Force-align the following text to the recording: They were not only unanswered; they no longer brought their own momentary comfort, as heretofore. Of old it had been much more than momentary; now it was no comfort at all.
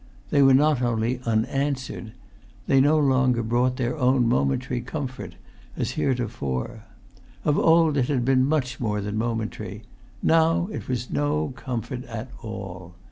They 0.31 0.41
were 0.41 0.55
not 0.55 0.81
only 0.81 1.21
unanswered; 1.27 2.13
they 2.65 2.81
no 2.81 2.97
longer 2.97 3.43
brought 3.43 3.75
their 3.77 3.95
own 3.95 4.27
momentary 4.27 4.81
comfort, 4.81 5.35
as 5.77 5.91
heretofore. 5.91 6.85
Of 7.45 7.59
old 7.59 7.97
it 7.97 8.07
had 8.07 8.25
been 8.25 8.43
much 8.43 8.79
more 8.79 8.99
than 8.99 9.15
momentary; 9.15 9.83
now 10.23 10.69
it 10.71 10.87
was 10.87 11.11
no 11.11 11.53
comfort 11.55 12.03
at 12.05 12.31
all. 12.41 12.95